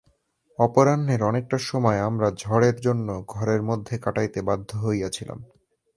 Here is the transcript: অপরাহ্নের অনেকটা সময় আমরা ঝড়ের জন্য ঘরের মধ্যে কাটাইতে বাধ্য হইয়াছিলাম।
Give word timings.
অপরাহ্নের 0.59 1.21
অনেকটা 1.23 1.57
সময় 1.57 1.99
আমরা 1.99 2.27
ঝড়ের 2.31 2.77
জন্য 2.81 3.07
ঘরের 3.27 3.61
মধ্যে 3.63 3.95
কাটাইতে 3.97 4.39
বাধ্য 4.41 4.69
হইয়াছিলাম। 4.77 5.39